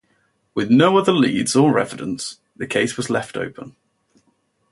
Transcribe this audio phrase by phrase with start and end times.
[0.55, 3.75] With no other leads or evidence, the case was left open.